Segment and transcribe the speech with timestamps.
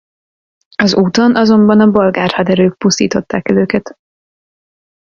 [0.75, 3.97] Az úton azonban a bolgár haderők pusztították el őket.